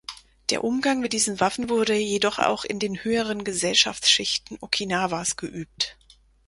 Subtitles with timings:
[0.49, 5.95] Der Umgang mit diesen Waffen wurde jedoch auch in den höheren Gesellschaftsschichten Okinawas geübt.